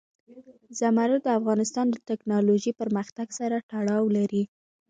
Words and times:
زمرد 0.79 1.21
د 1.23 1.27
افغانستان 1.39 1.85
د 1.91 1.95
تکنالوژۍ 2.09 2.71
پرمختګ 2.81 3.27
سره 3.39 3.55
تړاو 3.71 4.03
لري. 4.17 4.43